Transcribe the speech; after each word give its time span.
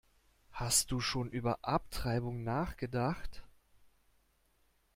Hast 0.53 0.89
du 0.91 0.99
schon 0.99 1.29
über 1.29 1.59
Abtreibung 1.61 2.43
nachgedacht? 2.43 3.43